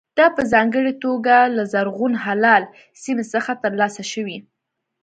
دا 0.17 0.27
په 0.35 0.41
ځانګړې 0.53 0.93
توګه 1.03 1.35
له 1.55 1.63
زرغون 1.73 2.13
هلال 2.25 2.63
سیمې 3.03 3.25
څخه 3.33 3.51
ترلاسه 3.63 4.03
شوي. 4.11 4.37